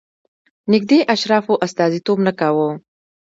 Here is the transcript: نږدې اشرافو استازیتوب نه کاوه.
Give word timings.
نږدې 0.71 0.99
اشرافو 1.13 1.53
استازیتوب 1.65 2.17
نه 2.27 2.31
کاوه. 2.39 2.69